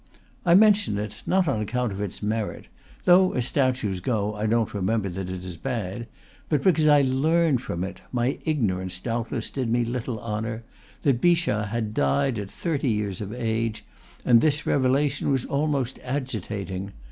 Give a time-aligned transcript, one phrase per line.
[0.47, 2.65] I mention it, not on account of its merit
[3.03, 6.07] (though, as statues go, I don't remember that it is bad),
[6.49, 10.63] but because I learned from it my ignorance, doubtless, did me little honor
[11.03, 13.85] that Bichat had died at thirty years of age,
[14.25, 16.93] and this revelation was almost agitating.